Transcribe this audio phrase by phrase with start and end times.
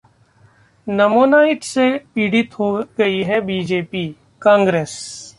[0.87, 4.13] 'pneumonitis' से पीड़ित हो गई है बीजेपीः
[4.41, 4.97] कांग्रेस